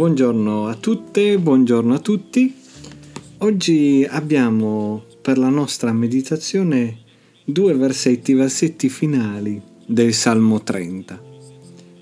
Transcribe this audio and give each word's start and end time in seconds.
Buongiorno 0.00 0.66
a 0.66 0.76
tutte, 0.76 1.38
buongiorno 1.38 1.92
a 1.92 1.98
tutti. 1.98 2.54
Oggi 3.40 4.06
abbiamo 4.08 5.04
per 5.20 5.36
la 5.36 5.50
nostra 5.50 5.92
meditazione 5.92 7.00
due 7.44 7.74
versetti, 7.74 8.32
versetti 8.32 8.88
finali 8.88 9.60
del 9.84 10.14
Salmo 10.14 10.62
30 10.62 11.22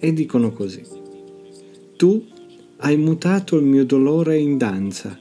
e 0.00 0.12
dicono 0.12 0.50
così. 0.50 0.82
Tu 1.96 2.26
hai 2.78 2.96
mutato 2.96 3.56
il 3.58 3.64
mio 3.64 3.84
dolore 3.84 4.38
in 4.38 4.58
danza, 4.58 5.16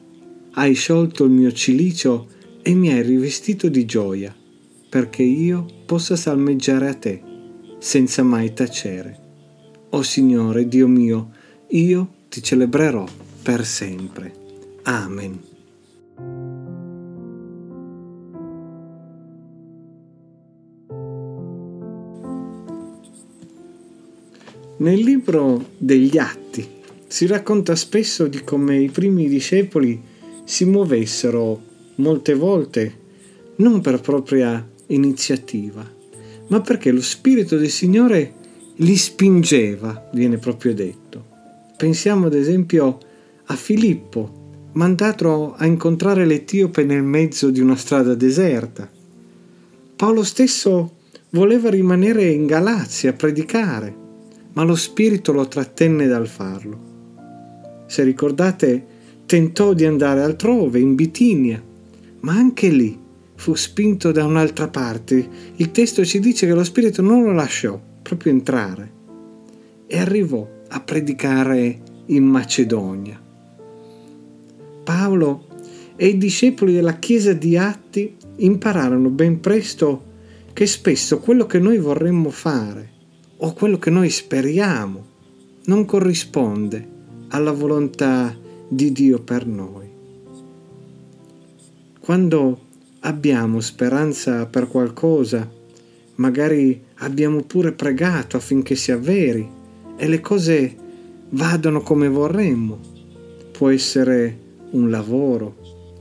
hai 0.54 0.74
sciolto 0.74 1.26
il 1.26 1.32
mio 1.32 1.52
cilicio 1.52 2.28
e 2.64 2.74
mi 2.74 2.92
hai 2.92 3.04
rivestito 3.04 3.70
di 3.70 3.86
gioia, 3.86 4.36
perché 4.90 5.22
io 5.22 5.64
possa 5.86 6.16
salmeggiare 6.16 6.90
a 6.90 6.96
te, 6.96 7.22
senza 7.78 8.24
mai 8.24 8.52
tacere. 8.56 9.20
O 9.92 10.02
Signore, 10.02 10.68
Dio 10.68 10.88
mio, 10.88 11.30
io 11.68 12.22
ti 12.34 12.42
celebrerò 12.42 13.06
per 13.44 13.64
sempre. 13.64 14.34
Amen. 14.86 15.40
Nel 24.78 25.00
libro 25.00 25.64
degli 25.78 26.18
Atti 26.18 26.68
si 27.06 27.28
racconta 27.28 27.76
spesso 27.76 28.26
di 28.26 28.44
come 28.44 28.80
i 28.80 28.90
primi 28.90 29.30
discepoli 29.30 30.02
si 30.44 30.66
muovessero 30.66 31.62
molte 31.98 32.34
volte 32.34 33.02
non 33.58 33.80
per 33.82 34.02
propria 34.02 34.68
iniziativa, 34.88 35.88
ma 36.48 36.62
perché 36.62 36.90
lo 36.90 37.02
Spirito 37.04 37.58
del 37.58 37.70
Signore 37.70 38.34
li 38.78 38.98
spingeva, 38.98 40.10
viene 40.12 40.40
proprio 40.40 40.74
detto. 40.74 41.33
Pensiamo 41.78 42.28
ad 42.28 42.34
esempio 42.34 42.98
a 43.46 43.56
Filippo, 43.56 44.70
mandato 44.74 45.54
a 45.54 45.66
incontrare 45.66 46.26
l'Etiope 46.26 46.84
nel 46.84 47.04
mezzo 47.04 47.50
di 47.50 47.60
una 47.60 47.76
strada 47.76 48.14
deserta. 48.14 48.90
Paolo 49.96 50.24
stesso 50.24 50.98
voleva 51.32 51.70
rimanere 51.70 52.30
in 52.30 52.46
Galazia 52.46 53.10
a 53.10 53.14
predicare, 53.14 53.96
ma 54.54 54.64
lo 54.64 54.76
Spirito 54.76 55.32
lo 55.32 55.48
trattenne 55.48 56.08
dal 56.08 56.28
farlo. 56.28 56.92
Se 57.88 58.04
ricordate, 58.04 58.86
tentò 59.26 59.74
di 59.74 59.86
andare 59.86 60.22
altrove, 60.22 60.80
in 60.80 60.96
Bitinia, 60.96 61.62
ma 62.20 62.34
anche 62.34 62.70
lì 62.70 62.98
fu 63.36 63.56
spinto 63.56 64.12
da 64.12 64.26
un'altra 64.26 64.68
parte. 64.68 65.28
Il 65.56 65.72
testo 65.72 66.06
ci 66.06 66.20
dice 66.20 66.46
che 66.46 66.54
lo 66.54 66.64
Spirito 66.64 67.02
non 67.02 67.24
lo 67.24 67.34
lasciò 67.34 67.80
proprio 68.02 68.32
entrare 68.32 68.92
e 69.88 70.00
arrivò 70.00 70.48
a 70.74 70.80
predicare 70.80 71.82
in 72.08 72.26
Macedonia. 72.26 73.22
Paolo 74.84 75.48
e 75.96 76.08
i 76.08 76.18
discepoli 76.18 76.74
della 76.74 76.98
Chiesa 76.98 77.34
di 77.34 77.56
Atti 77.56 78.16
impararono 78.38 79.10
ben 79.10 79.40
presto 79.40 80.12
che 80.52 80.66
spesso 80.66 81.20
quello 81.20 81.46
che 81.46 81.60
noi 81.60 81.78
vorremmo 81.78 82.30
fare 82.32 82.90
o 83.38 83.54
quello 83.54 83.78
che 83.78 83.92
noi 83.92 84.10
speriamo 84.10 85.12
non 85.66 85.86
corrisponde 85.86 86.88
alla 87.30 87.52
volontà 87.52 88.36
di 88.68 88.92
Dio 88.92 89.20
per 89.20 89.46
noi. 89.46 89.88
Quando 92.00 92.60
abbiamo 93.02 93.60
speranza 93.60 94.48
per 94.48 94.68
qualcosa, 94.68 95.50
magari 96.16 96.82
abbiamo 96.96 97.44
pure 97.44 97.72
pregato 97.74 98.38
affinché 98.38 98.76
sia 98.76 98.98
veri 98.98 99.62
e 99.96 100.08
le 100.08 100.20
cose 100.20 100.76
vadano 101.30 101.82
come 101.82 102.08
vorremmo. 102.08 102.80
Può 103.52 103.70
essere 103.70 104.40
un 104.72 104.90
lavoro, 104.90 105.56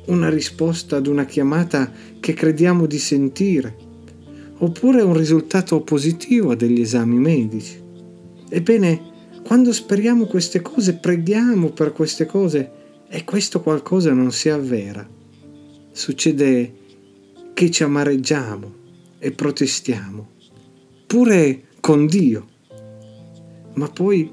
una 0.07 0.29
risposta 0.29 0.97
ad 0.97 1.07
una 1.07 1.25
chiamata 1.25 1.91
che 2.21 2.33
crediamo 2.35 2.87
di 2.87 2.99
sentire, 2.99 3.77
oppure 4.59 5.03
un 5.03 5.17
risultato 5.17 5.81
positivo 5.83 6.55
degli 6.55 6.81
esami 6.81 7.17
medici. 7.17 7.81
Ebbene, 8.49 9.11
quando 9.45 9.73
speriamo 9.73 10.27
queste 10.27 10.61
cose, 10.61 10.95
preghiamo 10.95 11.71
per 11.71 11.93
queste 11.93 12.27
cose 12.27 12.71
e 13.09 13.25
questo 13.25 13.61
qualcosa 13.61 14.13
non 14.13 14.33
si 14.33 14.49
avvera, 14.49 15.07
succede 15.91 16.73
che 17.53 17.71
ci 17.71 17.83
amareggiamo 17.83 18.73
e 19.19 19.33
protestiamo, 19.33 20.29
pure 21.07 21.65
con 21.81 22.07
Dio. 22.07 22.49
Ma 23.75 23.89
poi, 23.89 24.31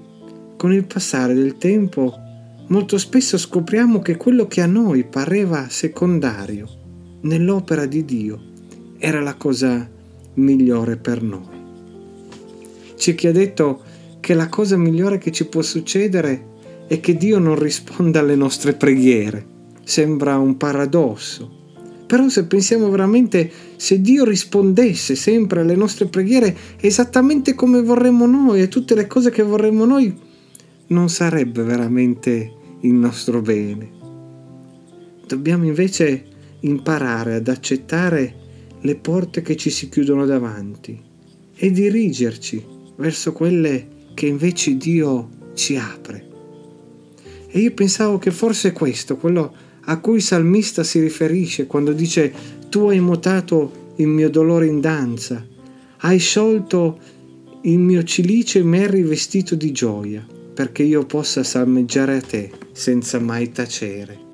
con 0.58 0.74
il 0.74 0.86
passare 0.86 1.34
del 1.34 1.58
tempo, 1.58 2.14
molto 2.68 2.98
spesso 2.98 3.38
scopriamo 3.38 4.00
che 4.00 4.18
quello 4.18 4.48
che 4.48 4.62
a 4.62 4.66
noi 4.66 5.06
pareva 5.06 5.68
secondario 5.70 6.68
nell'opera 7.22 7.86
di 7.86 8.06
Dio 8.06 8.42
era 8.98 9.22
la 9.22 9.36
cosa 9.36 9.90
migliore 10.36 10.98
per 10.98 11.22
noi. 11.22 11.58
C'è 12.96 13.16
chi 13.16 13.28
ha 13.28 13.32
detto 13.32 13.82
che 14.20 14.34
la 14.34 14.50
cosa 14.50 14.78
migliore 14.78 15.18
che 15.18 15.32
ci 15.32 15.46
può 15.46 15.62
succedere 15.62 16.48
è 16.88 17.00
che 17.00 17.16
Dio 17.16 17.40
non 17.40 17.58
risponda 17.58 18.20
alle 18.20 18.36
nostre 18.36 18.74
preghiere. 18.74 19.46
Sembra 19.84 20.38
un 20.38 20.58
paradosso. 20.58 21.59
Però 22.10 22.28
se 22.28 22.46
pensiamo 22.46 22.90
veramente, 22.90 23.52
se 23.76 24.02
Dio 24.02 24.26
rispondesse 24.26 25.14
sempre 25.14 25.62
alle 25.62 25.76
nostre 25.76 26.08
preghiere 26.08 26.58
esattamente 26.80 27.54
come 27.54 27.84
vorremmo 27.84 28.26
noi 28.26 28.62
e 28.64 28.68
tutte 28.68 28.96
le 28.96 29.06
cose 29.06 29.30
che 29.30 29.44
vorremmo 29.44 29.86
noi, 29.86 30.18
non 30.88 31.10
sarebbe 31.10 31.62
veramente 31.62 32.52
il 32.82 32.94
nostro 32.94 33.42
bene. 33.42 33.92
Dobbiamo 35.28 35.66
invece 35.66 36.26
imparare 36.62 37.36
ad 37.36 37.48
accettare 37.48 38.34
le 38.82 38.96
porte 38.96 39.44
che 39.44 39.56
ci 39.56 39.70
si 39.70 39.88
chiudono 39.88 40.26
davanti 40.26 41.00
e 41.54 41.70
dirigerci 41.70 42.66
verso 42.96 43.34
quelle 43.34 43.88
che 44.16 44.26
invece 44.26 44.78
Dio 44.78 45.30
ci 45.54 45.78
apre. 45.78 46.28
E 47.50 47.60
io 47.60 47.72
pensavo 47.72 48.18
che 48.18 48.32
forse 48.32 48.72
questo, 48.72 49.16
quello 49.18 49.68
a 49.90 50.00
cui 50.00 50.18
il 50.18 50.22
salmista 50.22 50.84
si 50.84 51.00
riferisce 51.00 51.66
quando 51.66 51.94
dice 51.94 52.32
tu 52.70 52.90
hai 52.90 53.00
mutato 53.00 53.88
il 53.96 54.08
mio 54.08 54.30
dolore 54.30 54.68
in 54.68 54.80
danza, 54.80 55.44
hai 56.02 56.20
sciolto 56.20 57.00
il 57.64 57.80
mio 57.80 58.04
cilice 58.04 58.60
e 58.60 58.64
mi 58.64 58.80
hai 58.80 58.88
rivestito 58.88 59.56
di 59.56 59.72
gioia, 59.72 60.26
perché 60.54 60.84
io 60.84 61.06
possa 61.06 61.44
salmeggiare 61.44 62.18
a 62.18 62.22
te 62.22 62.52
senza 62.72 63.20
mai 63.20 63.52
tacere. 63.52 64.28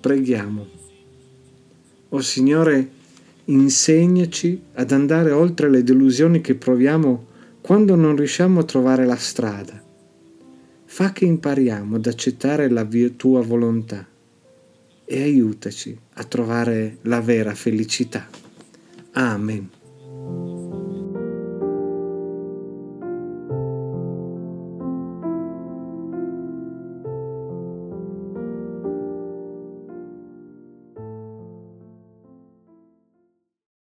Preghiamo. 0.00 0.66
O 2.10 2.20
Signore, 2.20 2.90
insegnaci 3.46 4.60
ad 4.74 4.92
andare 4.92 5.30
oltre 5.30 5.70
le 5.70 5.82
delusioni 5.82 6.40
che 6.40 6.54
proviamo 6.54 7.26
quando 7.60 7.94
non 7.94 8.16
riusciamo 8.16 8.60
a 8.60 8.64
trovare 8.64 9.04
la 9.04 9.16
strada. 9.16 9.82
Fa 10.84 11.12
che 11.12 11.24
impariamo 11.24 11.96
ad 11.96 12.06
accettare 12.06 12.68
la 12.68 12.86
tua 13.16 13.42
volontà 13.42 14.06
e 15.04 15.22
aiutaci 15.22 15.96
a 16.14 16.24
trovare 16.24 16.98
la 17.02 17.20
vera 17.20 17.54
felicità. 17.54 18.28
Amen. 19.12 19.70